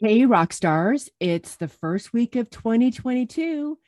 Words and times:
Hey, 0.00 0.26
rock 0.26 0.52
stars. 0.52 1.08
It's 1.20 1.54
the 1.54 1.68
first 1.68 2.12
week 2.12 2.34
of 2.34 2.50
2022. 2.50 3.78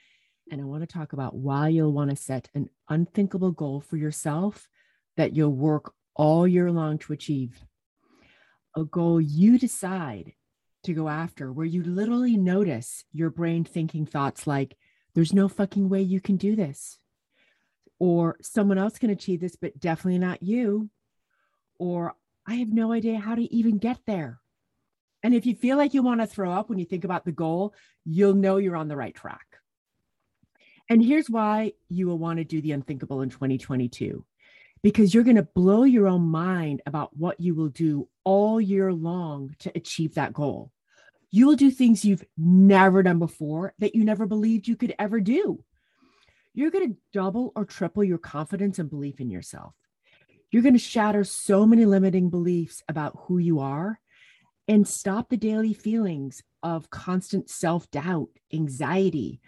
And 0.52 0.60
I 0.60 0.64
want 0.64 0.82
to 0.82 0.86
talk 0.86 1.12
about 1.12 1.34
why 1.34 1.66
you'll 1.66 1.92
want 1.92 2.10
to 2.10 2.16
set 2.16 2.48
an 2.54 2.70
unthinkable 2.88 3.50
goal 3.50 3.80
for 3.80 3.96
yourself 3.96 4.68
that 5.16 5.34
you'll 5.34 5.52
work 5.52 5.92
all 6.14 6.46
year 6.46 6.70
long 6.70 6.98
to 6.98 7.12
achieve. 7.12 7.58
A 8.76 8.84
goal 8.84 9.20
you 9.20 9.58
decide 9.58 10.34
to 10.84 10.94
go 10.94 11.08
after, 11.08 11.52
where 11.52 11.66
you 11.66 11.82
literally 11.82 12.36
notice 12.36 13.02
your 13.12 13.30
brain 13.30 13.64
thinking 13.64 14.06
thoughts 14.06 14.46
like, 14.46 14.76
there's 15.16 15.34
no 15.34 15.48
fucking 15.48 15.88
way 15.88 16.02
you 16.02 16.20
can 16.20 16.36
do 16.36 16.54
this. 16.54 17.00
Or 17.98 18.36
someone 18.42 18.78
else 18.78 18.96
can 19.00 19.10
achieve 19.10 19.40
this, 19.40 19.56
but 19.56 19.80
definitely 19.80 20.20
not 20.20 20.40
you. 20.40 20.88
Or 21.80 22.14
I 22.46 22.54
have 22.54 22.72
no 22.72 22.92
idea 22.92 23.18
how 23.18 23.34
to 23.34 23.52
even 23.52 23.78
get 23.78 23.98
there 24.06 24.38
and 25.26 25.34
if 25.34 25.44
you 25.44 25.56
feel 25.56 25.76
like 25.76 25.92
you 25.92 26.04
want 26.04 26.20
to 26.20 26.26
throw 26.28 26.52
up 26.52 26.68
when 26.68 26.78
you 26.78 26.84
think 26.84 27.02
about 27.02 27.24
the 27.24 27.32
goal, 27.32 27.74
you'll 28.04 28.32
know 28.32 28.58
you're 28.58 28.76
on 28.76 28.86
the 28.86 28.94
right 28.94 29.12
track. 29.12 29.44
And 30.88 31.04
here's 31.04 31.28
why 31.28 31.72
you 31.88 32.06
will 32.06 32.16
want 32.16 32.38
to 32.38 32.44
do 32.44 32.60
the 32.60 32.70
unthinkable 32.70 33.22
in 33.22 33.30
2022 33.30 34.24
because 34.84 35.12
you're 35.12 35.24
going 35.24 35.34
to 35.34 35.42
blow 35.42 35.82
your 35.82 36.06
own 36.06 36.22
mind 36.22 36.80
about 36.86 37.16
what 37.16 37.40
you 37.40 37.56
will 37.56 37.70
do 37.70 38.08
all 38.22 38.60
year 38.60 38.92
long 38.92 39.52
to 39.58 39.72
achieve 39.74 40.14
that 40.14 40.32
goal. 40.32 40.70
You 41.32 41.48
will 41.48 41.56
do 41.56 41.72
things 41.72 42.04
you've 42.04 42.24
never 42.38 43.02
done 43.02 43.18
before 43.18 43.74
that 43.80 43.96
you 43.96 44.04
never 44.04 44.26
believed 44.26 44.68
you 44.68 44.76
could 44.76 44.94
ever 44.96 45.18
do. 45.18 45.58
You're 46.54 46.70
going 46.70 46.92
to 46.92 46.98
double 47.12 47.50
or 47.56 47.64
triple 47.64 48.04
your 48.04 48.18
confidence 48.18 48.78
and 48.78 48.88
belief 48.88 49.20
in 49.20 49.28
yourself. 49.28 49.74
You're 50.52 50.62
going 50.62 50.74
to 50.74 50.78
shatter 50.78 51.24
so 51.24 51.66
many 51.66 51.84
limiting 51.84 52.30
beliefs 52.30 52.84
about 52.88 53.18
who 53.22 53.38
you 53.38 53.58
are 53.58 53.98
and 54.68 54.86
stop 54.86 55.28
the 55.28 55.36
daily 55.36 55.72
feelings 55.72 56.42
of 56.62 56.90
constant 56.90 57.48
self 57.48 57.90
doubt, 57.90 58.28
anxiety, 58.52 59.40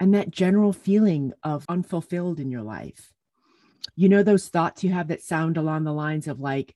and 0.00 0.14
that 0.14 0.30
general 0.30 0.72
feeling 0.72 1.32
of 1.42 1.64
unfulfilled 1.68 2.40
in 2.40 2.50
your 2.50 2.62
life. 2.62 3.12
You 3.96 4.08
know, 4.08 4.22
those 4.22 4.48
thoughts 4.48 4.84
you 4.84 4.90
have 4.90 5.08
that 5.08 5.22
sound 5.22 5.56
along 5.56 5.84
the 5.84 5.92
lines 5.92 6.28
of, 6.28 6.40
like, 6.40 6.74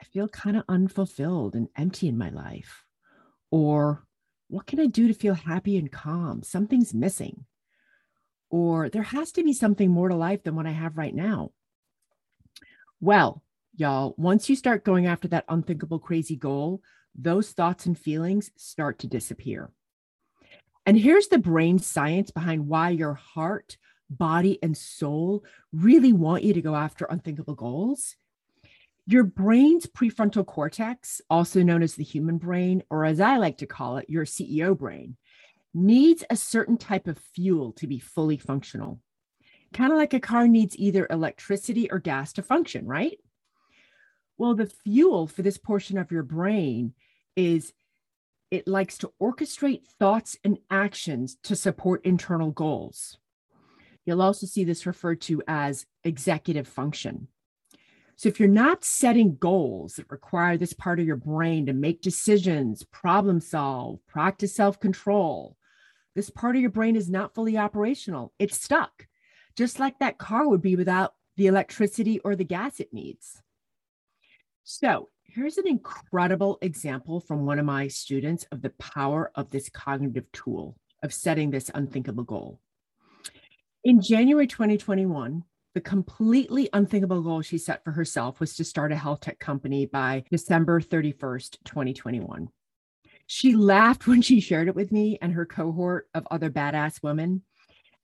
I 0.00 0.04
feel 0.04 0.28
kind 0.28 0.56
of 0.56 0.64
unfulfilled 0.68 1.54
and 1.54 1.68
empty 1.76 2.08
in 2.08 2.18
my 2.18 2.30
life. 2.30 2.84
Or, 3.50 4.04
what 4.48 4.66
can 4.66 4.78
I 4.80 4.86
do 4.86 5.08
to 5.08 5.14
feel 5.14 5.34
happy 5.34 5.76
and 5.76 5.90
calm? 5.90 6.42
Something's 6.42 6.94
missing. 6.94 7.44
Or, 8.50 8.88
there 8.88 9.02
has 9.02 9.32
to 9.32 9.44
be 9.44 9.52
something 9.52 9.90
more 9.90 10.08
to 10.08 10.16
life 10.16 10.42
than 10.42 10.54
what 10.54 10.66
I 10.66 10.72
have 10.72 10.96
right 10.96 11.14
now. 11.14 11.52
Well, 13.00 13.42
y'all, 13.76 14.14
once 14.16 14.48
you 14.48 14.56
start 14.56 14.84
going 14.84 15.06
after 15.06 15.28
that 15.28 15.44
unthinkable, 15.48 15.98
crazy 15.98 16.36
goal, 16.36 16.82
those 17.14 17.52
thoughts 17.52 17.86
and 17.86 17.98
feelings 17.98 18.50
start 18.56 18.98
to 19.00 19.06
disappear. 19.06 19.70
And 20.86 20.98
here's 20.98 21.28
the 21.28 21.38
brain 21.38 21.78
science 21.78 22.30
behind 22.30 22.68
why 22.68 22.90
your 22.90 23.14
heart, 23.14 23.78
body, 24.10 24.58
and 24.62 24.76
soul 24.76 25.44
really 25.72 26.12
want 26.12 26.42
you 26.42 26.52
to 26.54 26.62
go 26.62 26.74
after 26.74 27.06
unthinkable 27.06 27.54
goals. 27.54 28.16
Your 29.06 29.24
brain's 29.24 29.86
prefrontal 29.86 30.46
cortex, 30.46 31.20
also 31.28 31.62
known 31.62 31.82
as 31.82 31.94
the 31.94 32.04
human 32.04 32.38
brain, 32.38 32.82
or 32.90 33.04
as 33.04 33.20
I 33.20 33.36
like 33.36 33.58
to 33.58 33.66
call 33.66 33.98
it, 33.98 34.10
your 34.10 34.24
CEO 34.24 34.76
brain, 34.76 35.16
needs 35.74 36.24
a 36.30 36.36
certain 36.36 36.78
type 36.78 37.06
of 37.06 37.18
fuel 37.18 37.72
to 37.72 37.86
be 37.86 37.98
fully 37.98 38.38
functional. 38.38 39.00
Kind 39.72 39.92
of 39.92 39.98
like 39.98 40.14
a 40.14 40.20
car 40.20 40.46
needs 40.46 40.78
either 40.78 41.06
electricity 41.10 41.90
or 41.90 41.98
gas 41.98 42.32
to 42.34 42.42
function, 42.42 42.86
right? 42.86 43.18
Well, 44.38 44.54
the 44.54 44.66
fuel 44.66 45.26
for 45.26 45.42
this 45.42 45.58
portion 45.58 45.98
of 45.98 46.10
your 46.10 46.22
brain 46.22 46.94
is 47.36 47.72
it 48.50 48.68
likes 48.68 48.98
to 48.98 49.12
orchestrate 49.20 49.84
thoughts 49.98 50.36
and 50.44 50.58
actions 50.70 51.36
to 51.42 51.56
support 51.56 52.04
internal 52.04 52.50
goals. 52.50 53.18
You'll 54.06 54.22
also 54.22 54.46
see 54.46 54.64
this 54.64 54.86
referred 54.86 55.20
to 55.22 55.42
as 55.48 55.86
executive 56.04 56.68
function. 56.68 57.28
So, 58.16 58.28
if 58.28 58.38
you're 58.38 58.48
not 58.48 58.84
setting 58.84 59.36
goals 59.36 59.94
that 59.94 60.10
require 60.10 60.56
this 60.56 60.72
part 60.72 61.00
of 61.00 61.06
your 61.06 61.16
brain 61.16 61.66
to 61.66 61.72
make 61.72 62.00
decisions, 62.00 62.84
problem 62.84 63.40
solve, 63.40 63.98
practice 64.06 64.54
self 64.54 64.78
control, 64.78 65.56
this 66.14 66.30
part 66.30 66.54
of 66.54 66.62
your 66.62 66.70
brain 66.70 66.94
is 66.94 67.10
not 67.10 67.34
fully 67.34 67.58
operational. 67.58 68.32
It's 68.38 68.62
stuck, 68.62 69.08
just 69.56 69.80
like 69.80 69.98
that 69.98 70.18
car 70.18 70.48
would 70.48 70.62
be 70.62 70.76
without 70.76 71.14
the 71.36 71.48
electricity 71.48 72.20
or 72.20 72.36
the 72.36 72.44
gas 72.44 72.78
it 72.78 72.92
needs. 72.92 73.42
So, 74.62 75.08
here's 75.34 75.58
an 75.58 75.66
incredible 75.66 76.58
example 76.62 77.18
from 77.20 77.44
one 77.44 77.58
of 77.58 77.66
my 77.66 77.88
students 77.88 78.46
of 78.52 78.62
the 78.62 78.70
power 78.70 79.32
of 79.34 79.50
this 79.50 79.68
cognitive 79.68 80.30
tool 80.32 80.76
of 81.02 81.12
setting 81.12 81.50
this 81.50 81.70
unthinkable 81.74 82.22
goal. 82.22 82.60
In 83.82 84.00
January 84.00 84.46
2021, 84.46 85.42
the 85.74 85.80
completely 85.80 86.68
unthinkable 86.72 87.20
goal 87.20 87.42
she 87.42 87.58
set 87.58 87.82
for 87.82 87.90
herself 87.90 88.38
was 88.38 88.54
to 88.54 88.64
start 88.64 88.92
a 88.92 88.96
health 88.96 89.20
tech 89.20 89.40
company 89.40 89.86
by 89.86 90.22
December 90.30 90.80
31st, 90.80 91.58
2021. 91.64 92.48
She 93.26 93.56
laughed 93.56 94.06
when 94.06 94.22
she 94.22 94.40
shared 94.40 94.68
it 94.68 94.76
with 94.76 94.92
me 94.92 95.18
and 95.20 95.32
her 95.32 95.46
cohort 95.46 96.08
of 96.14 96.28
other 96.30 96.50
badass 96.50 97.02
women. 97.02 97.42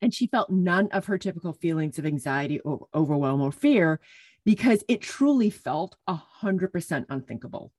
And 0.02 0.12
she 0.12 0.26
felt 0.26 0.50
none 0.50 0.88
of 0.92 1.04
her 1.06 1.18
typical 1.18 1.52
feelings 1.52 1.98
of 1.98 2.06
anxiety 2.06 2.58
or 2.60 2.86
overwhelm 2.94 3.40
or 3.40 3.52
fear 3.52 4.00
because 4.44 4.84
it 4.88 5.00
truly 5.00 5.50
felt 5.50 5.96
100% 6.08 7.06
unthinkable. 7.08 7.72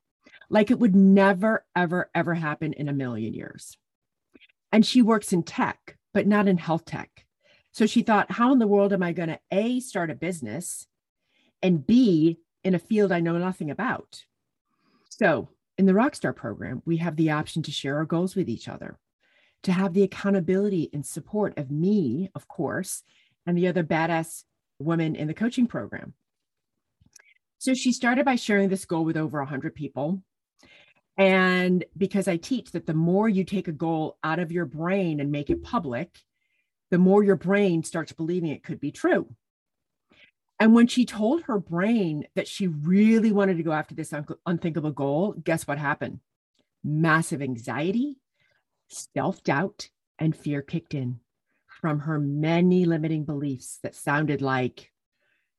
Like 0.49 0.71
it 0.71 0.79
would 0.79 0.95
never, 0.95 1.65
ever, 1.75 2.09
ever 2.13 2.33
happen 2.33 2.73
in 2.73 2.89
a 2.89 2.93
million 2.93 3.33
years. 3.33 3.77
And 4.71 4.85
she 4.85 5.01
works 5.01 5.33
in 5.33 5.43
tech, 5.43 5.97
but 6.13 6.27
not 6.27 6.47
in 6.47 6.57
health 6.57 6.85
tech. 6.85 7.25
So 7.71 7.85
she 7.85 8.01
thought, 8.01 8.31
how 8.31 8.51
in 8.51 8.59
the 8.59 8.67
world 8.67 8.93
am 8.93 9.03
I 9.03 9.13
going 9.13 9.29
to 9.29 9.39
A, 9.51 9.79
start 9.79 10.11
a 10.11 10.15
business 10.15 10.87
and 11.61 11.85
B, 11.85 12.39
in 12.63 12.75
a 12.75 12.79
field 12.79 13.11
I 13.11 13.21
know 13.21 13.37
nothing 13.37 13.71
about? 13.71 14.23
So 15.09 15.49
in 15.77 15.85
the 15.85 15.93
Rockstar 15.93 16.35
program, 16.35 16.81
we 16.85 16.97
have 16.97 17.15
the 17.15 17.31
option 17.31 17.63
to 17.63 17.71
share 17.71 17.97
our 17.97 18.05
goals 18.05 18.35
with 18.35 18.49
each 18.49 18.67
other, 18.67 18.99
to 19.63 19.71
have 19.71 19.93
the 19.93 20.03
accountability 20.03 20.89
and 20.93 21.05
support 21.05 21.57
of 21.57 21.71
me, 21.71 22.29
of 22.35 22.47
course, 22.47 23.03
and 23.45 23.57
the 23.57 23.67
other 23.67 23.83
badass 23.83 24.43
women 24.79 25.15
in 25.15 25.27
the 25.27 25.33
coaching 25.33 25.67
program. 25.67 26.13
So 27.61 27.75
she 27.75 27.91
started 27.91 28.25
by 28.25 28.37
sharing 28.37 28.69
this 28.69 28.85
goal 28.85 29.05
with 29.05 29.15
over 29.15 29.37
100 29.37 29.75
people. 29.75 30.23
And 31.15 31.85
because 31.95 32.27
I 32.27 32.37
teach 32.37 32.71
that 32.71 32.87
the 32.87 32.95
more 32.95 33.29
you 33.29 33.43
take 33.43 33.67
a 33.67 33.71
goal 33.71 34.17
out 34.23 34.39
of 34.39 34.51
your 34.51 34.65
brain 34.65 35.19
and 35.19 35.31
make 35.31 35.51
it 35.51 35.61
public, 35.61 36.21
the 36.89 36.97
more 36.97 37.23
your 37.23 37.35
brain 37.35 37.83
starts 37.83 38.13
believing 38.13 38.49
it 38.49 38.63
could 38.63 38.79
be 38.79 38.91
true. 38.91 39.27
And 40.59 40.73
when 40.73 40.87
she 40.87 41.05
told 41.05 41.43
her 41.43 41.59
brain 41.59 42.25
that 42.33 42.47
she 42.47 42.65
really 42.65 43.31
wanted 43.31 43.57
to 43.57 43.63
go 43.63 43.73
after 43.73 43.93
this 43.93 44.11
un- 44.11 44.25
unthinkable 44.47 44.89
goal, 44.89 45.33
guess 45.33 45.67
what 45.67 45.77
happened? 45.77 46.19
Massive 46.83 47.43
anxiety, 47.43 48.17
self 48.87 49.43
doubt, 49.43 49.91
and 50.17 50.35
fear 50.35 50.63
kicked 50.63 50.95
in 50.95 51.19
from 51.67 51.99
her 51.99 52.17
many 52.17 52.85
limiting 52.85 53.23
beliefs 53.23 53.77
that 53.83 53.93
sounded 53.93 54.41
like, 54.41 54.91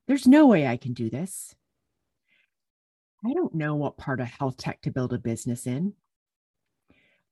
there's 0.08 0.26
no 0.26 0.48
way 0.48 0.66
I 0.66 0.76
can 0.76 0.94
do 0.94 1.08
this. 1.08 1.54
I 3.24 3.34
don't 3.34 3.54
know 3.54 3.74
what 3.74 3.96
part 3.96 4.20
of 4.20 4.26
health 4.26 4.56
tech 4.56 4.82
to 4.82 4.90
build 4.90 5.12
a 5.12 5.18
business 5.18 5.66
in. 5.66 5.94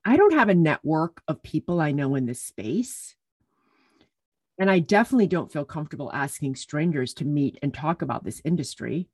I 0.05 0.15
don't 0.17 0.33
have 0.33 0.49
a 0.49 0.55
network 0.55 1.21
of 1.27 1.43
people 1.43 1.79
I 1.79 1.91
know 1.91 2.15
in 2.15 2.25
this 2.25 2.41
space. 2.41 3.15
And 4.57 4.69
I 4.69 4.79
definitely 4.79 5.27
don't 5.27 5.51
feel 5.51 5.65
comfortable 5.65 6.11
asking 6.13 6.55
strangers 6.55 7.13
to 7.15 7.25
meet 7.25 7.59
and 7.61 7.73
talk 7.73 8.01
about 8.01 8.23
this 8.23 8.41
industry. 8.45 9.09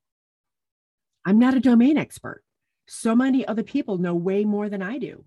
I'm 1.26 1.40
not 1.40 1.56
a 1.56 1.60
domain 1.60 1.98
expert. 1.98 2.44
So 2.86 3.16
many 3.16 3.46
other 3.46 3.64
people 3.64 3.98
know 3.98 4.16
way 4.16 4.46
more 4.46 4.70
than 4.70 4.82
I 4.82 4.98
do. 4.98 5.26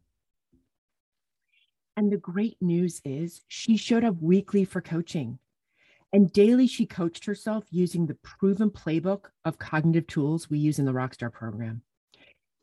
And 1.96 2.10
the 2.10 2.16
great 2.16 2.56
news 2.60 3.02
is 3.04 3.42
she 3.48 3.76
showed 3.76 4.04
up 4.04 4.16
weekly 4.20 4.64
for 4.64 4.80
coaching. 4.80 5.38
And 6.12 6.32
daily, 6.32 6.66
she 6.66 6.86
coached 6.86 7.24
herself 7.24 7.64
using 7.70 8.06
the 8.06 8.16
proven 8.16 8.70
playbook 8.70 9.26
of 9.44 9.58
cognitive 9.58 10.06
tools 10.06 10.50
we 10.50 10.58
use 10.58 10.78
in 10.78 10.84
the 10.84 10.92
Rockstar 10.92 11.32
program. 11.32 11.82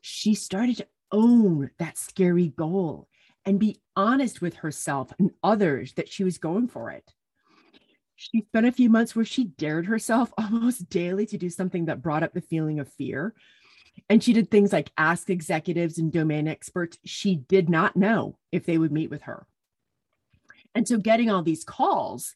She 0.00 0.34
started 0.34 0.76
to 0.78 0.86
own 1.10 1.70
that 1.78 1.96
scary 1.96 2.48
goal 2.48 3.08
and 3.46 3.58
be 3.58 3.80
honest 3.96 4.42
with 4.42 4.56
herself 4.56 5.12
and 5.18 5.30
others 5.42 5.94
that 5.94 6.10
she 6.10 6.24
was 6.24 6.36
going 6.36 6.68
for 6.68 6.90
it. 6.90 7.10
She 8.14 8.42
spent 8.42 8.66
a 8.66 8.72
few 8.72 8.90
months 8.90 9.16
where 9.16 9.24
she 9.24 9.44
dared 9.44 9.86
herself 9.86 10.32
almost 10.38 10.90
daily 10.90 11.24
to 11.26 11.38
do 11.38 11.48
something 11.48 11.86
that 11.86 12.02
brought 12.02 12.22
up 12.22 12.34
the 12.34 12.42
feeling 12.42 12.80
of 12.80 12.92
fear. 12.92 13.34
And 14.08 14.22
she 14.22 14.32
did 14.32 14.50
things 14.50 14.72
like 14.72 14.92
ask 14.98 15.30
executives 15.30 15.98
and 15.98 16.12
domain 16.12 16.46
experts 16.46 16.98
she 17.04 17.36
did 17.36 17.70
not 17.70 17.96
know 17.96 18.36
if 18.52 18.66
they 18.66 18.76
would 18.76 18.92
meet 18.92 19.10
with 19.10 19.22
her. 19.22 19.46
And 20.74 20.86
so 20.86 20.98
getting 20.98 21.30
all 21.30 21.42
these 21.42 21.64
calls 21.64 22.34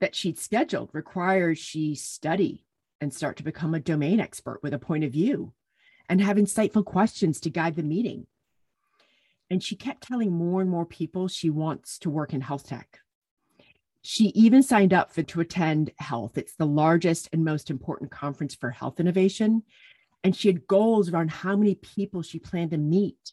that 0.00 0.14
she'd 0.14 0.38
scheduled 0.38 0.90
requires 0.92 1.58
she 1.58 1.94
study 1.94 2.64
and 3.00 3.12
start 3.12 3.36
to 3.36 3.42
become 3.42 3.74
a 3.74 3.80
domain 3.80 4.20
expert 4.20 4.60
with 4.62 4.74
a 4.74 4.78
point 4.78 5.04
of 5.04 5.12
view 5.12 5.52
and 6.08 6.20
have 6.20 6.36
insightful 6.36 6.84
questions 6.84 7.40
to 7.40 7.50
guide 7.50 7.76
the 7.76 7.82
meeting. 7.82 8.26
And 9.50 9.62
she 9.62 9.76
kept 9.76 10.02
telling 10.02 10.32
more 10.32 10.60
and 10.60 10.70
more 10.70 10.86
people 10.86 11.28
she 11.28 11.50
wants 11.50 11.98
to 12.00 12.10
work 12.10 12.32
in 12.32 12.40
health 12.40 12.66
tech. 12.66 13.00
She 14.02 14.26
even 14.28 14.62
signed 14.62 14.92
up 14.92 15.12
for 15.12 15.22
to 15.22 15.40
attend 15.40 15.90
HLTH. 16.00 16.38
It's 16.38 16.54
the 16.54 16.66
largest 16.66 17.28
and 17.32 17.44
most 17.44 17.70
important 17.70 18.10
conference 18.10 18.54
for 18.54 18.70
health 18.70 19.00
innovation. 19.00 19.62
And 20.22 20.34
she 20.34 20.48
had 20.48 20.66
goals 20.66 21.10
around 21.10 21.30
how 21.30 21.56
many 21.56 21.74
people 21.74 22.22
she 22.22 22.38
planned 22.38 22.70
to 22.70 22.78
meet 22.78 23.32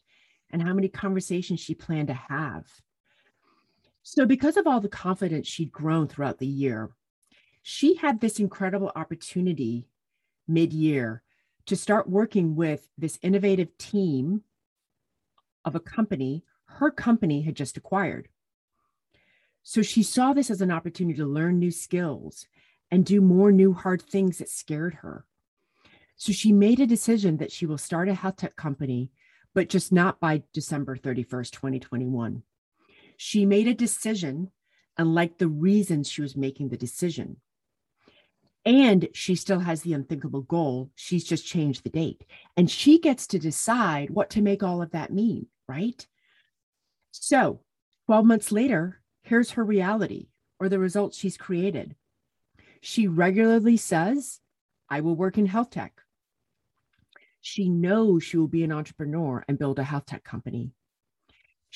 and 0.50 0.62
how 0.62 0.74
many 0.74 0.88
conversations 0.88 1.60
she 1.60 1.74
planned 1.74 2.08
to 2.08 2.14
have. 2.14 2.64
So, 4.06 4.26
because 4.26 4.58
of 4.58 4.66
all 4.66 4.80
the 4.80 4.88
confidence 4.88 5.48
she'd 5.48 5.72
grown 5.72 6.08
throughout 6.08 6.38
the 6.38 6.46
year, 6.46 6.90
she 7.62 7.96
had 7.96 8.20
this 8.20 8.38
incredible 8.38 8.92
opportunity 8.94 9.88
mid 10.46 10.74
year 10.74 11.22
to 11.66 11.74
start 11.74 12.08
working 12.08 12.54
with 12.54 12.86
this 12.98 13.18
innovative 13.22 13.76
team 13.78 14.42
of 15.64 15.74
a 15.74 15.80
company 15.80 16.44
her 16.66 16.90
company 16.90 17.42
had 17.42 17.56
just 17.56 17.76
acquired. 17.76 18.28
So 19.62 19.80
she 19.80 20.02
saw 20.02 20.32
this 20.32 20.50
as 20.50 20.60
an 20.60 20.70
opportunity 20.70 21.16
to 21.18 21.26
learn 21.26 21.58
new 21.58 21.70
skills 21.70 22.46
and 22.90 23.06
do 23.06 23.20
more 23.20 23.52
new 23.52 23.72
hard 23.72 24.02
things 24.02 24.38
that 24.38 24.50
scared 24.50 24.94
her. 24.94 25.24
So 26.16 26.32
she 26.32 26.52
made 26.52 26.80
a 26.80 26.86
decision 26.86 27.38
that 27.38 27.52
she 27.52 27.64
will 27.64 27.78
start 27.78 28.08
a 28.08 28.14
health 28.14 28.36
tech 28.36 28.56
company, 28.56 29.10
but 29.54 29.68
just 29.68 29.92
not 29.92 30.20
by 30.20 30.42
December 30.52 30.96
31st, 30.96 31.52
2021. 31.52 32.42
She 33.16 33.46
made 33.46 33.68
a 33.68 33.74
decision 33.74 34.50
and 34.96 35.14
liked 35.14 35.38
the 35.38 35.48
reasons 35.48 36.08
she 36.08 36.22
was 36.22 36.36
making 36.36 36.68
the 36.68 36.76
decision. 36.76 37.36
And 38.64 39.08
she 39.12 39.34
still 39.34 39.60
has 39.60 39.82
the 39.82 39.92
unthinkable 39.92 40.42
goal. 40.42 40.90
She's 40.94 41.24
just 41.24 41.46
changed 41.46 41.84
the 41.84 41.90
date. 41.90 42.24
And 42.56 42.70
she 42.70 42.98
gets 42.98 43.26
to 43.28 43.38
decide 43.38 44.10
what 44.10 44.30
to 44.30 44.42
make 44.42 44.62
all 44.62 44.80
of 44.80 44.92
that 44.92 45.12
mean, 45.12 45.46
right? 45.68 46.06
So 47.10 47.60
12 48.06 48.24
months 48.24 48.52
later, 48.52 49.02
here's 49.22 49.52
her 49.52 49.64
reality 49.64 50.28
or 50.58 50.68
the 50.68 50.78
results 50.78 51.18
she's 51.18 51.36
created. 51.36 51.94
She 52.80 53.06
regularly 53.06 53.76
says, 53.76 54.40
I 54.88 55.00
will 55.00 55.16
work 55.16 55.36
in 55.38 55.46
health 55.46 55.70
tech. 55.70 56.00
She 57.40 57.68
knows 57.68 58.22
she 58.22 58.38
will 58.38 58.48
be 58.48 58.64
an 58.64 58.72
entrepreneur 58.72 59.44
and 59.46 59.58
build 59.58 59.78
a 59.78 59.84
health 59.84 60.06
tech 60.06 60.24
company. 60.24 60.72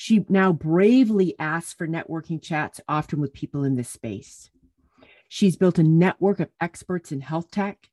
She 0.01 0.25
now 0.29 0.53
bravely 0.53 1.37
asks 1.39 1.73
for 1.73 1.85
networking 1.85 2.41
chats, 2.41 2.79
often 2.87 3.19
with 3.19 3.33
people 3.33 3.65
in 3.65 3.75
this 3.75 3.89
space. 3.89 4.49
She's 5.27 5.57
built 5.57 5.77
a 5.77 5.83
network 5.83 6.39
of 6.39 6.47
experts 6.61 7.11
in 7.11 7.19
health 7.19 7.51
tech. 7.51 7.89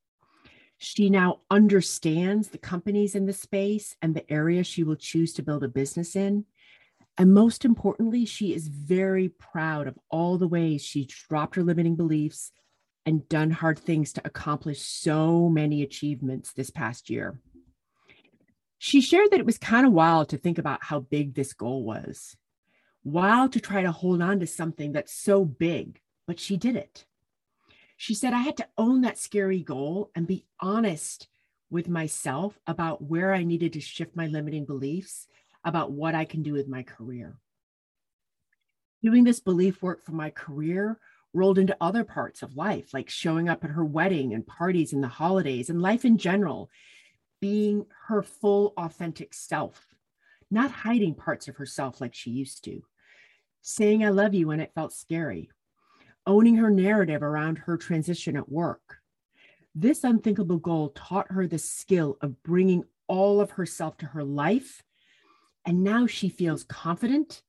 She 0.78 1.10
now 1.10 1.40
understands 1.50 2.50
the 2.50 2.58
companies 2.58 3.16
in 3.16 3.26
the 3.26 3.32
space 3.32 3.96
and 4.00 4.14
the 4.14 4.32
area 4.32 4.62
she 4.62 4.84
will 4.84 4.94
choose 4.94 5.32
to 5.32 5.42
build 5.42 5.64
a 5.64 5.68
business 5.68 6.14
in. 6.14 6.44
And 7.18 7.34
most 7.34 7.64
importantly, 7.64 8.24
she 8.24 8.54
is 8.54 8.68
very 8.68 9.28
proud 9.28 9.88
of 9.88 9.98
all 10.08 10.38
the 10.38 10.46
ways 10.46 10.84
she 10.84 11.08
dropped 11.28 11.56
her 11.56 11.64
limiting 11.64 11.96
beliefs 11.96 12.52
and 13.04 13.28
done 13.28 13.50
hard 13.50 13.80
things 13.80 14.12
to 14.12 14.22
accomplish 14.24 14.80
so 14.80 15.48
many 15.48 15.82
achievements 15.82 16.52
this 16.52 16.70
past 16.70 17.10
year. 17.10 17.40
She 18.78 19.00
shared 19.00 19.30
that 19.30 19.40
it 19.40 19.46
was 19.46 19.58
kind 19.58 19.86
of 19.86 19.92
wild 19.92 20.28
to 20.30 20.38
think 20.38 20.58
about 20.58 20.84
how 20.84 21.00
big 21.00 21.34
this 21.34 21.52
goal 21.52 21.84
was. 21.84 22.36
Wild 23.04 23.52
to 23.52 23.60
try 23.60 23.82
to 23.82 23.92
hold 23.92 24.20
on 24.20 24.40
to 24.40 24.46
something 24.46 24.92
that's 24.92 25.12
so 25.12 25.44
big, 25.44 26.00
but 26.26 26.40
she 26.40 26.56
did 26.56 26.76
it. 26.76 27.06
She 27.96 28.14
said, 28.14 28.32
I 28.32 28.40
had 28.40 28.56
to 28.58 28.68
own 28.76 29.00
that 29.02 29.18
scary 29.18 29.62
goal 29.62 30.10
and 30.14 30.26
be 30.26 30.44
honest 30.60 31.28
with 31.70 31.88
myself 31.88 32.58
about 32.66 33.02
where 33.02 33.32
I 33.32 33.44
needed 33.44 33.72
to 33.72 33.80
shift 33.80 34.14
my 34.14 34.26
limiting 34.26 34.66
beliefs 34.66 35.26
about 35.64 35.92
what 35.92 36.14
I 36.14 36.24
can 36.24 36.42
do 36.42 36.52
with 36.52 36.68
my 36.68 36.82
career. 36.82 37.38
Doing 39.02 39.24
this 39.24 39.40
belief 39.40 39.82
work 39.82 40.04
for 40.04 40.12
my 40.12 40.30
career 40.30 40.98
rolled 41.32 41.58
into 41.58 41.76
other 41.80 42.04
parts 42.04 42.42
of 42.42 42.56
life, 42.56 42.92
like 42.94 43.10
showing 43.10 43.48
up 43.48 43.64
at 43.64 43.70
her 43.70 43.84
wedding 43.84 44.32
and 44.32 44.46
parties 44.46 44.92
and 44.92 45.02
the 45.02 45.08
holidays 45.08 45.68
and 45.70 45.82
life 45.82 46.04
in 46.04 46.18
general, 46.18 46.70
being 47.40 47.86
her 48.08 48.22
full 48.22 48.72
authentic 48.76 49.34
self, 49.34 49.94
not 50.50 50.70
hiding 50.70 51.14
parts 51.14 51.48
of 51.48 51.56
herself 51.56 52.00
like 52.00 52.14
she 52.14 52.30
used 52.30 52.64
to, 52.64 52.82
saying 53.62 54.04
I 54.04 54.10
love 54.10 54.34
you 54.34 54.48
when 54.48 54.60
it 54.60 54.74
felt 54.74 54.92
scary, 54.92 55.50
owning 56.26 56.56
her 56.56 56.70
narrative 56.70 57.22
around 57.22 57.58
her 57.58 57.76
transition 57.76 58.36
at 58.36 58.48
work. 58.48 58.98
This 59.74 60.04
unthinkable 60.04 60.58
goal 60.58 60.90
taught 60.90 61.30
her 61.32 61.46
the 61.46 61.58
skill 61.58 62.16
of 62.20 62.42
bringing 62.42 62.84
all 63.08 63.40
of 63.40 63.52
herself 63.52 63.96
to 63.98 64.06
her 64.06 64.24
life 64.24 64.82
and 65.66 65.82
now 65.82 66.06
she 66.06 66.28
feels 66.28 66.62
confident, 66.62 67.42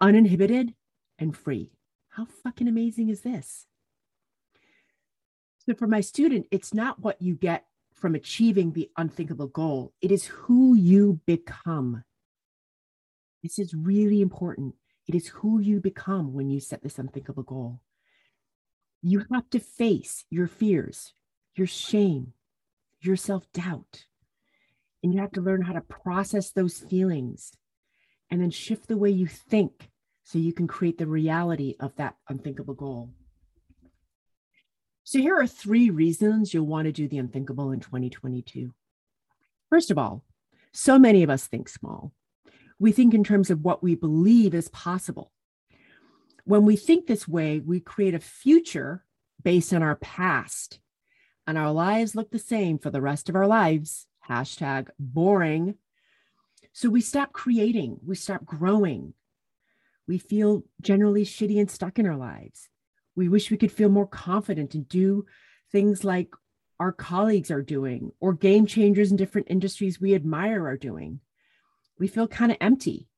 uninhibited, 0.00 0.74
and 1.18 1.36
free. 1.36 1.72
How 2.10 2.26
fucking 2.44 2.68
amazing 2.68 3.08
is 3.10 3.22
this? 3.22 3.66
So, 5.66 5.74
for 5.74 5.88
my 5.88 6.00
student, 6.00 6.46
it's 6.52 6.72
not 6.72 7.00
what 7.00 7.20
you 7.20 7.34
get 7.34 7.64
from 8.02 8.16
achieving 8.16 8.72
the 8.72 8.90
unthinkable 8.96 9.46
goal, 9.46 9.92
it 10.00 10.10
is 10.10 10.26
who 10.26 10.74
you 10.74 11.20
become. 11.24 12.02
This 13.44 13.60
is 13.60 13.74
really 13.74 14.20
important. 14.20 14.74
It 15.06 15.14
is 15.14 15.28
who 15.28 15.60
you 15.60 15.80
become 15.80 16.32
when 16.32 16.50
you 16.50 16.58
set 16.58 16.82
this 16.82 16.98
unthinkable 16.98 17.44
goal. 17.44 17.80
You 19.02 19.24
have 19.32 19.48
to 19.50 19.60
face 19.60 20.24
your 20.30 20.48
fears, 20.48 21.14
your 21.54 21.68
shame, 21.68 22.32
your 23.00 23.14
self 23.14 23.46
doubt, 23.52 24.06
and 25.04 25.14
you 25.14 25.20
have 25.20 25.32
to 25.32 25.40
learn 25.40 25.62
how 25.62 25.72
to 25.72 25.80
process 25.80 26.50
those 26.50 26.78
feelings 26.78 27.52
and 28.32 28.42
then 28.42 28.50
shift 28.50 28.88
the 28.88 28.96
way 28.96 29.10
you 29.10 29.28
think 29.28 29.90
so 30.24 30.40
you 30.40 30.52
can 30.52 30.66
create 30.66 30.98
the 30.98 31.06
reality 31.06 31.76
of 31.78 31.94
that 31.96 32.16
unthinkable 32.28 32.74
goal. 32.74 33.10
So, 35.04 35.18
here 35.18 35.36
are 35.36 35.46
three 35.46 35.90
reasons 35.90 36.54
you'll 36.54 36.66
want 36.66 36.86
to 36.86 36.92
do 36.92 37.08
the 37.08 37.18
unthinkable 37.18 37.72
in 37.72 37.80
2022. 37.80 38.72
First 39.68 39.90
of 39.90 39.98
all, 39.98 40.24
so 40.72 40.98
many 40.98 41.22
of 41.22 41.30
us 41.30 41.46
think 41.46 41.68
small. 41.68 42.12
We 42.78 42.92
think 42.92 43.14
in 43.14 43.24
terms 43.24 43.50
of 43.50 43.62
what 43.62 43.82
we 43.82 43.94
believe 43.94 44.54
is 44.54 44.68
possible. 44.68 45.32
When 46.44 46.64
we 46.64 46.76
think 46.76 47.06
this 47.06 47.28
way, 47.28 47.60
we 47.60 47.80
create 47.80 48.14
a 48.14 48.20
future 48.20 49.04
based 49.42 49.72
on 49.72 49.82
our 49.82 49.96
past, 49.96 50.80
and 51.46 51.58
our 51.58 51.72
lives 51.72 52.14
look 52.14 52.30
the 52.30 52.38
same 52.38 52.78
for 52.78 52.90
the 52.90 53.00
rest 53.00 53.28
of 53.28 53.36
our 53.36 53.46
lives 53.46 54.06
hashtag 54.28 54.88
boring. 54.98 55.74
So 56.72 56.88
we 56.88 57.00
stop 57.00 57.32
creating, 57.32 57.98
we 58.04 58.14
stop 58.14 58.44
growing. 58.44 59.14
We 60.08 60.18
feel 60.18 60.64
generally 60.80 61.24
shitty 61.24 61.60
and 61.60 61.70
stuck 61.70 61.98
in 61.98 62.06
our 62.06 62.16
lives. 62.16 62.68
We 63.14 63.28
wish 63.28 63.50
we 63.50 63.56
could 63.56 63.72
feel 63.72 63.88
more 63.88 64.06
confident 64.06 64.74
and 64.74 64.88
do 64.88 65.26
things 65.70 66.04
like 66.04 66.28
our 66.80 66.92
colleagues 66.92 67.50
are 67.50 67.62
doing 67.62 68.12
or 68.20 68.32
game 68.32 68.66
changers 68.66 69.10
in 69.10 69.16
different 69.16 69.48
industries 69.50 70.00
we 70.00 70.14
admire 70.14 70.66
are 70.66 70.76
doing. 70.76 71.20
We 71.98 72.08
feel 72.08 72.26
kind 72.26 72.50
of 72.50 72.58
empty. 72.60 73.08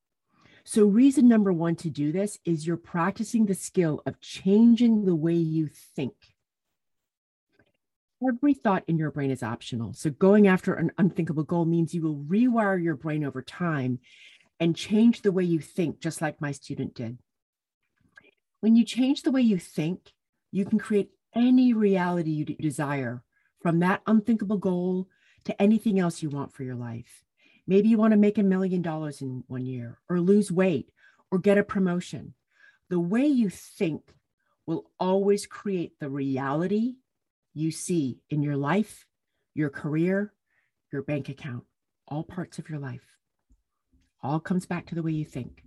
So, 0.65 0.87
reason 0.87 1.29
number 1.29 1.53
one 1.53 1.77
to 1.77 1.91
do 1.91 2.11
this 2.11 2.39
is 2.45 2.67
you're 2.67 2.77
practicing 2.79 3.47
the 3.47 3.55
skill 3.55 4.03
of 4.07 4.21
changing 4.21 5.05
the 5.05 5.15
way 5.15 5.35
you 5.35 5.69
think. 5.95 6.15
Every 8.27 8.55
thought 8.55 8.85
in 8.89 8.97
your 8.97 9.11
brain 9.11 9.31
is 9.31 9.43
optional. 9.43 9.93
So, 9.93 10.09
going 10.11 10.47
after 10.47 10.75
an 10.75 10.91
unthinkable 10.97 11.45
goal 11.45 11.67
means 11.67 11.95
you 11.95 12.01
will 12.01 12.17
rewire 12.17 12.83
your 12.83 12.97
brain 12.97 13.25
over 13.25 13.43
time 13.43 13.99
and 14.59 14.75
change 14.75 15.21
the 15.21 15.33
way 15.33 15.45
you 15.45 15.61
think, 15.61 16.01
just 16.01 16.23
like 16.23 16.41
my 16.41 16.53
student 16.53 16.95
did. 16.95 17.19
When 18.65 18.77
you 18.77 18.85
change 18.87 19.21
the 19.21 19.31
way 19.31 19.43
you 19.43 19.59
think, 19.59 20.15
you 20.51 20.65
can 20.65 20.79
create 20.79 21.11
any 21.35 21.75
reality 21.75 22.31
you 22.31 22.47
desire 22.47 23.23
from 23.61 23.81
that 23.81 24.01
unthinkable 24.07 24.57
goal 24.57 25.07
to 25.45 25.61
anything 25.61 26.01
else 26.01 26.23
you 26.23 26.31
want 26.31 26.55
for 26.55 26.63
your 26.63 26.75
life. 26.75 27.25
Maybe 27.67 27.91
you 27.91 27.99
want 27.99 28.13
to 28.13 28.17
make 28.17 28.39
a 28.39 28.43
million 28.43 28.81
dollars 28.81 29.21
in 29.21 29.45
one 29.49 29.67
year, 29.67 29.99
or 30.09 30.19
lose 30.19 30.51
weight, 30.51 30.89
or 31.31 31.39
get 31.39 31.59
a 31.59 31.63
promotion. 31.63 32.33
The 32.89 32.99
way 32.99 33.27
you 33.27 33.51
think 33.51 34.15
will 34.65 34.91
always 34.99 35.45
create 35.45 36.01
the 36.01 36.09
reality 36.09 36.95
you 37.53 37.71
see 37.71 38.23
in 38.31 38.43
your 38.43 38.57
life, 38.57 39.07
your 39.53 39.69
career, 39.69 40.33
your 40.91 41.03
bank 41.03 41.29
account, 41.29 41.65
all 42.09 42.25
parts 42.25 42.59
of 42.59 42.71
your 42.71 42.79
life. 42.79 43.05
All 44.23 44.41
comes 44.41 44.65
back 44.65 44.87
to 44.87 44.95
the 44.95 45.03
way 45.03 45.13
you 45.13 45.27
think. 45.27 45.65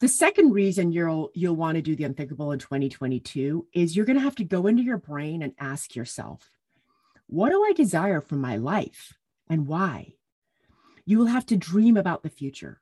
The 0.00 0.08
second 0.08 0.52
reason 0.52 0.92
you'll 0.92 1.30
you'll 1.34 1.56
want 1.56 1.76
to 1.76 1.82
do 1.82 1.94
the 1.94 2.04
unthinkable 2.04 2.52
in 2.52 2.58
2022 2.58 3.68
is 3.72 3.96
you're 3.96 4.06
going 4.06 4.18
to 4.18 4.24
have 4.24 4.34
to 4.36 4.44
go 4.44 4.66
into 4.66 4.82
your 4.82 4.98
brain 4.98 5.42
and 5.42 5.54
ask 5.58 5.94
yourself, 5.94 6.50
what 7.26 7.50
do 7.50 7.64
I 7.64 7.72
desire 7.72 8.20
from 8.20 8.40
my 8.40 8.56
life 8.56 9.14
and 9.48 9.66
why? 9.66 10.14
You 11.06 11.18
will 11.18 11.26
have 11.26 11.46
to 11.46 11.56
dream 11.56 11.96
about 11.96 12.22
the 12.22 12.30
future. 12.30 12.80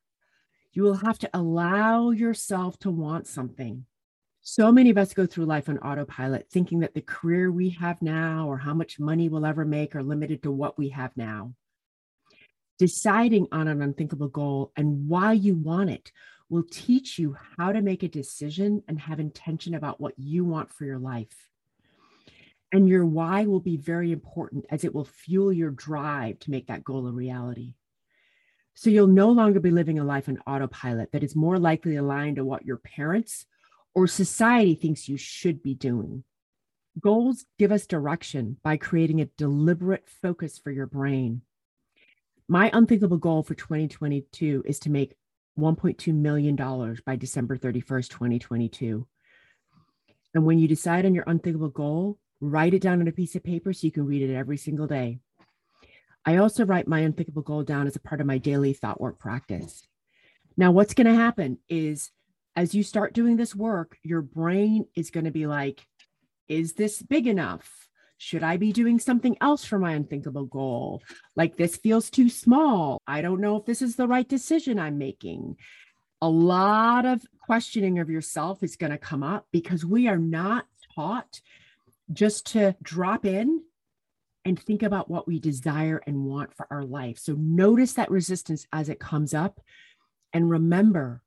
You 0.72 0.84
will 0.84 0.96
have 0.96 1.18
to 1.20 1.30
allow 1.34 2.10
yourself 2.10 2.78
to 2.80 2.90
want 2.90 3.26
something. 3.26 3.84
So 4.40 4.72
many 4.72 4.90
of 4.90 4.98
us 4.98 5.14
go 5.14 5.26
through 5.26 5.44
life 5.44 5.68
on 5.68 5.78
autopilot, 5.78 6.48
thinking 6.50 6.80
that 6.80 6.94
the 6.94 7.00
career 7.00 7.52
we 7.52 7.70
have 7.70 8.02
now 8.02 8.48
or 8.48 8.58
how 8.58 8.74
much 8.74 8.98
money 8.98 9.28
we'll 9.28 9.46
ever 9.46 9.64
make 9.64 9.94
are 9.94 10.02
limited 10.02 10.42
to 10.42 10.50
what 10.50 10.78
we 10.78 10.88
have 10.88 11.16
now. 11.16 11.54
Deciding 12.78 13.46
on 13.52 13.68
an 13.68 13.82
unthinkable 13.82 14.28
goal 14.28 14.72
and 14.76 15.08
why 15.08 15.32
you 15.32 15.54
want 15.54 15.90
it 15.90 16.10
will 16.52 16.62
teach 16.70 17.18
you 17.18 17.34
how 17.56 17.72
to 17.72 17.80
make 17.80 18.02
a 18.02 18.08
decision 18.08 18.82
and 18.86 19.00
have 19.00 19.18
intention 19.18 19.74
about 19.74 20.02
what 20.02 20.12
you 20.18 20.44
want 20.44 20.70
for 20.70 20.84
your 20.84 20.98
life. 20.98 21.48
And 22.70 22.86
your 22.86 23.06
why 23.06 23.46
will 23.46 23.58
be 23.58 23.78
very 23.78 24.12
important 24.12 24.66
as 24.68 24.84
it 24.84 24.94
will 24.94 25.06
fuel 25.06 25.50
your 25.50 25.70
drive 25.70 26.38
to 26.40 26.50
make 26.50 26.66
that 26.66 26.84
goal 26.84 27.06
a 27.06 27.10
reality. 27.10 27.72
So 28.74 28.90
you'll 28.90 29.06
no 29.06 29.30
longer 29.30 29.60
be 29.60 29.70
living 29.70 29.98
a 29.98 30.04
life 30.04 30.28
on 30.28 30.42
autopilot 30.46 31.12
that 31.12 31.22
is 31.22 31.34
more 31.34 31.58
likely 31.58 31.96
aligned 31.96 32.36
to 32.36 32.44
what 32.44 32.66
your 32.66 32.76
parents 32.76 33.46
or 33.94 34.06
society 34.06 34.74
thinks 34.74 35.08
you 35.08 35.16
should 35.16 35.62
be 35.62 35.74
doing. 35.74 36.22
Goals 37.00 37.46
give 37.58 37.72
us 37.72 37.86
direction 37.86 38.58
by 38.62 38.76
creating 38.76 39.22
a 39.22 39.30
deliberate 39.38 40.06
focus 40.06 40.58
for 40.58 40.70
your 40.70 40.86
brain. 40.86 41.40
My 42.46 42.68
unthinkable 42.74 43.16
goal 43.16 43.42
for 43.42 43.54
2022 43.54 44.64
is 44.66 44.78
to 44.80 44.90
make 44.90 45.16
$1.2 45.58 46.14
million 46.14 46.56
by 47.04 47.16
December 47.16 47.56
31st, 47.56 48.08
2022. 48.08 49.06
And 50.34 50.46
when 50.46 50.58
you 50.58 50.66
decide 50.66 51.04
on 51.04 51.14
your 51.14 51.24
unthinkable 51.26 51.68
goal, 51.68 52.18
write 52.40 52.74
it 52.74 52.82
down 52.82 53.00
on 53.00 53.08
a 53.08 53.12
piece 53.12 53.34
of 53.36 53.44
paper 53.44 53.72
so 53.72 53.86
you 53.86 53.92
can 53.92 54.06
read 54.06 54.28
it 54.28 54.34
every 54.34 54.56
single 54.56 54.86
day. 54.86 55.18
I 56.24 56.36
also 56.36 56.64
write 56.64 56.88
my 56.88 57.00
unthinkable 57.00 57.42
goal 57.42 57.64
down 57.64 57.86
as 57.86 57.96
a 57.96 58.00
part 58.00 58.20
of 58.20 58.26
my 58.26 58.38
daily 58.38 58.72
thought 58.72 59.00
work 59.00 59.18
practice. 59.18 59.86
Now, 60.56 60.70
what's 60.70 60.94
going 60.94 61.06
to 61.06 61.14
happen 61.14 61.58
is 61.68 62.10
as 62.54 62.74
you 62.74 62.82
start 62.82 63.14
doing 63.14 63.36
this 63.36 63.54
work, 63.54 63.96
your 64.02 64.22
brain 64.22 64.86
is 64.94 65.10
going 65.10 65.24
to 65.24 65.30
be 65.30 65.46
like, 65.46 65.86
is 66.48 66.74
this 66.74 67.02
big 67.02 67.26
enough? 67.26 67.88
Should 68.22 68.44
I 68.44 68.56
be 68.56 68.72
doing 68.72 69.00
something 69.00 69.36
else 69.40 69.64
for 69.64 69.80
my 69.80 69.94
unthinkable 69.94 70.44
goal? 70.44 71.02
Like, 71.34 71.56
this 71.56 71.76
feels 71.76 72.08
too 72.08 72.28
small. 72.28 73.02
I 73.04 73.20
don't 73.20 73.40
know 73.40 73.56
if 73.56 73.64
this 73.64 73.82
is 73.82 73.96
the 73.96 74.06
right 74.06 74.28
decision 74.28 74.78
I'm 74.78 74.96
making. 74.96 75.56
A 76.20 76.28
lot 76.28 77.04
of 77.04 77.26
questioning 77.44 77.98
of 77.98 78.08
yourself 78.08 78.62
is 78.62 78.76
going 78.76 78.92
to 78.92 78.96
come 78.96 79.24
up 79.24 79.48
because 79.50 79.84
we 79.84 80.06
are 80.06 80.18
not 80.18 80.66
taught 80.94 81.40
just 82.12 82.46
to 82.52 82.76
drop 82.80 83.26
in 83.26 83.64
and 84.44 84.56
think 84.56 84.84
about 84.84 85.10
what 85.10 85.26
we 85.26 85.40
desire 85.40 86.00
and 86.06 86.24
want 86.24 86.54
for 86.54 86.68
our 86.70 86.84
life. 86.84 87.18
So 87.18 87.34
notice 87.36 87.94
that 87.94 88.08
resistance 88.08 88.68
as 88.72 88.88
it 88.88 89.00
comes 89.00 89.34
up. 89.34 89.60
And 90.32 90.48
remember, 90.48 91.22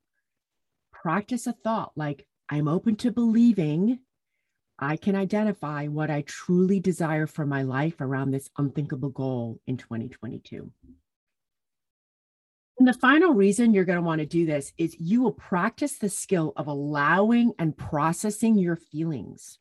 practice 0.93 1.45
a 1.45 1.51
thought 1.51 1.91
like, 1.97 2.25
I'm 2.47 2.69
open 2.69 2.95
to 2.97 3.11
believing 3.11 3.99
I 4.77 4.97
can 4.97 5.15
identify 5.15 5.87
what 5.87 6.09
I 6.09 6.21
truly 6.23 6.79
desire 6.79 7.27
for 7.27 7.45
my 7.45 7.61
life 7.61 8.01
around 8.01 8.31
this 8.31 8.49
unthinkable 8.57 9.09
goal 9.09 9.59
in 9.67 9.77
2022. 9.77 10.69
And 12.77 12.87
the 12.87 12.93
final 12.93 13.33
reason 13.33 13.73
you're 13.73 13.85
going 13.85 13.97
to 13.97 14.01
want 14.01 14.19
to 14.19 14.25
do 14.25 14.45
this 14.45 14.73
is 14.77 14.99
you 14.99 15.21
will 15.21 15.31
practice 15.31 15.97
the 15.97 16.09
skill 16.09 16.51
of 16.57 16.67
allowing 16.67 17.53
and 17.57 17.77
processing 17.77 18.57
your 18.57 18.75
feelings. 18.75 19.59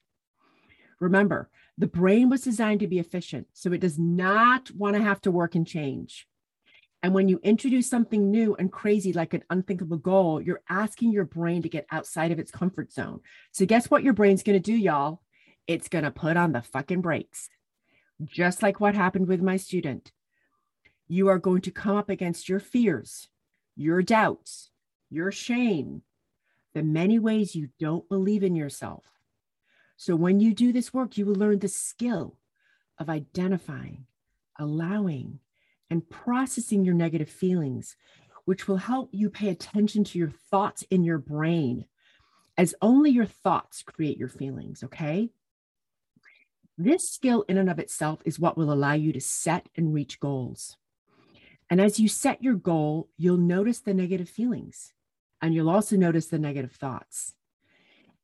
Remember, 0.99 1.49
the 1.79 1.87
brain 1.87 2.29
was 2.29 2.43
designed 2.43 2.81
to 2.81 2.89
be 2.89 2.99
efficient, 2.99 3.47
so 3.53 3.73
it 3.73 3.81
does 3.81 3.99
not 3.99 4.71
want 4.73 4.97
to 4.97 5.03
have 5.03 5.21
to 5.23 5.31
work 5.31 5.55
and 5.55 5.67
change. 5.67 6.27
And 7.05 7.13
when 7.13 7.29
you 7.29 7.39
introduce 7.43 7.91
something 7.91 8.31
new 8.31 8.55
and 8.55 8.73
crazy 8.73 9.13
like 9.13 9.35
an 9.35 9.45
unthinkable 9.51 9.99
goal, 9.99 10.41
you're 10.41 10.63
asking 10.71 11.13
your 11.13 11.27
brain 11.27 11.61
to 11.61 11.69
get 11.69 11.85
outside 11.91 12.33
of 12.33 12.39
its 12.39 12.51
comfort 12.51 12.91
zone. 12.91 13.21
So, 13.53 13.67
guess 13.67 13.91
what 13.91 14.03
your 14.03 14.15
brain's 14.15 14.43
going 14.43 14.57
to 14.57 14.73
do, 14.73 14.75
y'all? 14.75 15.21
It's 15.67 15.91
going 15.91 16.05
to 16.05 16.11
put 16.11 16.39
on 16.39 16.53
the 16.53 16.63
fucking 16.63 17.03
brakes. 17.03 17.51
Just 18.25 18.63
like 18.63 18.81
what 18.81 18.95
happened 18.95 19.29
with 19.29 19.43
my 19.43 19.59
student. 19.59 20.13
You 21.07 21.29
are 21.29 21.39
going 21.39 21.61
to 21.61 21.71
come 21.71 21.95
up 21.95 22.09
against 22.09 22.49
your 22.49 22.59
fears, 22.59 23.29
your 23.77 24.01
doubts, 24.01 24.71
your 25.11 25.31
shame, 25.31 26.05
the 26.73 26.83
many 26.83 27.19
ways 27.19 27.55
you 27.55 27.69
don't 27.79 28.09
believe 28.09 28.43
in 28.43 28.57
yourself. 28.57 29.05
So 29.99 30.17
when 30.17 30.41
you 30.41 30.55
do 30.55 30.73
this 30.73 30.95
work, 30.95 31.19
you 31.19 31.27
will 31.27 31.35
learn 31.35 31.59
the 31.59 31.69
skill 31.69 32.39
of 32.99 33.11
identifying, 33.11 34.07
allowing, 34.59 35.41
and 35.91 36.09
processing 36.09 36.85
your 36.85 36.95
negative 36.95 37.29
feelings, 37.29 37.97
which 38.45 38.69
will 38.69 38.77
help 38.77 39.11
you 39.13 39.31
pay 39.31 39.49
attention 39.49 40.05
to 40.05 40.19
your 40.19 40.31
thoughts 40.31 40.83
in 40.91 41.05
your 41.05 41.19
brain, 41.19 41.87
as 42.57 42.75
only 42.83 43.11
your 43.11 43.27
thoughts 43.27 43.83
create 43.83 44.19
your 44.19 44.29
feelings, 44.29 44.83
okay? 44.85 45.31
This 46.77 47.09
skill, 47.11 47.45
in 47.49 47.57
and 47.57 47.71
of 47.71 47.79
itself, 47.79 48.21
is 48.25 48.39
what 48.39 48.57
will 48.57 48.73
allow 48.73 48.95
you 48.95 49.13
to 49.13 49.21
set 49.21 49.69
and 49.77 49.95
reach 49.95 50.21
goals. 50.21 50.77
And 51.71 51.81
as 51.81 52.01
you 52.01 52.09
set 52.09 52.43
your 52.43 52.55
goal, 52.55 53.09
you'll 53.17 53.37
notice 53.37 53.81
the 53.81 53.95
negative 53.95 54.29
feelings 54.29 54.93
and 55.41 55.55
you'll 55.55 55.71
also 55.71 55.97
notice 55.97 56.27
the 56.27 56.39
negative 56.39 56.73
thoughts. 56.73 57.35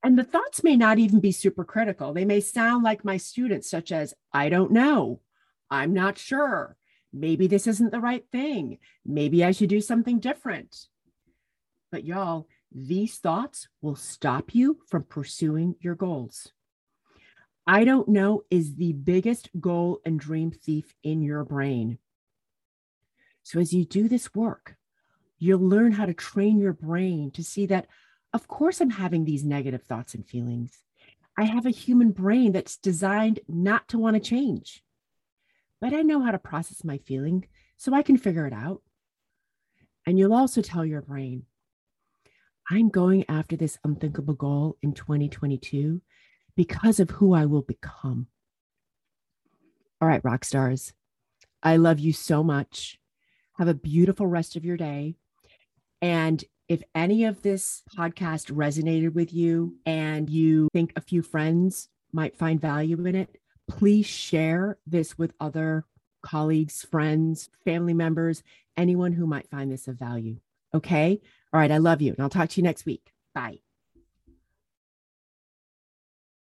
And 0.03 0.19
the 0.19 0.25
thoughts 0.25 0.65
may 0.65 0.77
not 0.77 0.99
even 0.99 1.21
be 1.21 1.33
super 1.33 1.65
critical. 1.65 2.13
They 2.13 2.25
may 2.25 2.41
sound 2.41 2.83
like 2.83 3.05
my 3.05 3.19
students, 3.19 3.69
such 3.69 3.93
as, 3.93 4.15
I 4.33 4.49
don't 4.49 4.73
know, 4.73 5.21
I'm 5.71 5.93
not 5.93 6.17
sure, 6.17 6.77
maybe 7.13 7.47
this 7.47 7.67
isn't 7.67 7.93
the 7.93 8.01
right 8.01 8.25
thing, 8.31 8.79
maybe 9.05 9.45
I 9.45 9.53
should 9.53 9.69
do 9.69 9.81
something 9.81 10.21
different. 10.21 10.87
But 11.91 12.05
y'all, 12.05 12.47
these 12.73 13.19
thoughts 13.19 13.69
will 13.83 13.97
stop 13.97 14.55
you 14.55 14.79
from 14.87 15.05
pursuing 15.05 15.75
your 15.81 15.97
goals. 15.97 16.53
I 17.67 17.85
don't 17.85 18.09
know 18.09 18.45
is 18.51 18.77
the 18.77 18.93
biggest 18.93 19.51
goal 19.61 20.01
and 20.05 20.19
dream 20.19 20.51
thief 20.51 20.95
in 21.03 21.23
your 21.23 21.45
brain. 21.45 21.99
So, 23.43 23.61
as 23.61 23.73
you 23.73 23.85
do 23.85 24.09
this 24.09 24.35
work, 24.35 24.77
you'll 25.39 25.61
learn 25.61 25.93
how 25.93 26.07
to 26.07 26.15
train 26.15 26.59
your 26.61 26.73
brain 26.73 27.31
to 27.33 27.43
see 27.43 27.67
that 27.67 27.87
of 28.33 28.47
course, 28.47 28.81
I'm 28.81 28.91
having 28.91 29.25
these 29.25 29.45
negative 29.45 29.83
thoughts 29.83 30.15
and 30.15 30.27
feelings. 30.27 30.83
I 31.37 31.45
have 31.45 31.67
a 31.67 31.71
human 31.71 32.11
brain 32.11 32.53
that's 32.53 32.77
designed 32.77 33.41
not 33.49 33.89
to 33.89 33.99
want 33.99 34.15
to 34.15 34.21
change, 34.21 34.83
but 35.81 35.93
I 35.95 36.03
know 36.03 36.21
how 36.21 36.31
to 36.31 36.39
process 36.39 36.85
my 36.85 36.99
feeling 36.99 37.47
so 37.77 37.95
I 37.95 38.03
can 38.03 38.17
figure 38.17 38.47
it 38.47 38.53
out. 38.53 38.83
And 40.07 40.19
you'll 40.19 40.35
also 40.35 40.63
tell 40.63 40.85
your 40.85 41.03
brain, 41.03 41.45
I'm 42.71 42.89
going 42.89 43.25
after 43.29 43.57
this 43.57 43.79
unthinkable 43.85 44.35
goal 44.35 44.77
in 44.83 44.93
2022 44.93 46.01
because 46.57 47.01
of 47.01 47.11
who 47.11 47.33
I 47.35 47.47
will 47.47 47.63
become. 47.63 48.29
All 50.01 50.09
right, 50.09 50.25
rock 50.25 50.45
stars, 50.45 50.93
I 51.63 51.77
love 51.77 51.99
you 51.99 52.13
so 52.13 52.43
much. 52.43 52.99
Have 53.59 53.69
a 53.69 53.75
beautiful 53.75 54.27
rest 54.27 54.57
of 54.57 54.65
your 54.65 54.77
day. 54.77 55.17
And 56.01 56.43
If 56.71 56.85
any 56.95 57.25
of 57.25 57.43
this 57.43 57.83
podcast 57.99 58.53
resonated 58.53 59.13
with 59.13 59.35
you 59.35 59.75
and 59.85 60.31
you 60.31 60.69
think 60.73 60.93
a 60.95 61.01
few 61.01 61.21
friends 61.21 61.89
might 62.13 62.39
find 62.39 62.61
value 62.61 63.05
in 63.07 63.17
it, 63.17 63.39
please 63.69 64.07
share 64.07 64.79
this 64.87 65.17
with 65.17 65.33
other 65.41 65.85
colleagues, 66.23 66.83
friends, 66.91 67.49
family 67.65 67.95
members, 67.95 68.43
anyone 68.77 69.13
who 69.13 69.27
might 69.27 69.49
find 69.51 69.71
this 69.71 69.89
of 69.89 69.99
value. 69.99 70.37
Okay. 70.75 71.21
All 71.53 71.61
right. 71.61 71.71
I 71.71 71.79
love 71.79 72.01
you. 72.01 72.13
And 72.13 72.21
I'll 72.21 72.31
talk 72.31 72.49
to 72.51 72.61
you 72.61 72.63
next 72.63 72.87
week. 72.87 73.13
Bye. 73.35 73.59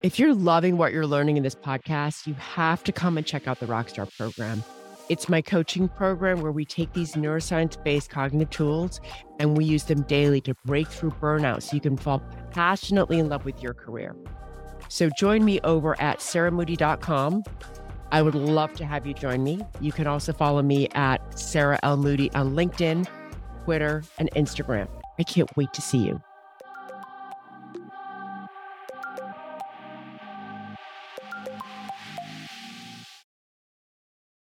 If 0.00 0.18
you're 0.18 0.34
loving 0.34 0.76
what 0.76 0.92
you're 0.92 1.06
learning 1.06 1.36
in 1.36 1.42
this 1.42 1.56
podcast, 1.56 2.26
you 2.26 2.34
have 2.34 2.84
to 2.84 2.92
come 2.92 3.18
and 3.18 3.26
check 3.26 3.48
out 3.48 3.58
the 3.58 3.66
Rockstar 3.66 4.08
program. 4.16 4.62
It's 5.08 5.28
my 5.28 5.42
coaching 5.42 5.88
program 5.88 6.40
where 6.42 6.52
we 6.52 6.64
take 6.64 6.92
these 6.92 7.14
neuroscience 7.14 7.82
based 7.82 8.10
cognitive 8.10 8.50
tools 8.50 9.00
and 9.40 9.56
we 9.56 9.64
use 9.64 9.84
them 9.84 10.02
daily 10.02 10.40
to 10.42 10.54
break 10.66 10.86
through 10.86 11.10
burnout 11.12 11.62
so 11.62 11.74
you 11.74 11.80
can 11.80 11.96
fall 11.96 12.22
passionately 12.52 13.18
in 13.18 13.28
love 13.28 13.44
with 13.44 13.60
your 13.62 13.74
career. 13.74 14.14
So 14.88 15.10
join 15.10 15.44
me 15.44 15.60
over 15.60 16.00
at 16.00 16.18
sarahmoody.com. 16.18 17.44
I 18.10 18.22
would 18.22 18.34
love 18.34 18.72
to 18.74 18.86
have 18.86 19.06
you 19.06 19.14
join 19.14 19.44
me. 19.44 19.60
You 19.80 19.92
can 19.92 20.06
also 20.06 20.32
follow 20.32 20.62
me 20.62 20.88
at 20.94 21.38
Sarah 21.38 21.78
L. 21.82 21.96
Moody 21.96 22.32
on 22.32 22.54
LinkedIn, 22.54 23.06
Twitter, 23.64 24.02
and 24.18 24.30
Instagram. 24.32 24.88
I 25.18 25.24
can't 25.24 25.54
wait 25.56 25.72
to 25.74 25.82
see 25.82 25.98
you. 25.98 26.22